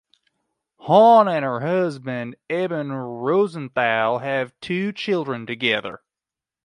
[0.77, 5.99] Hawn and her husband Eben Rosenthal have two children together.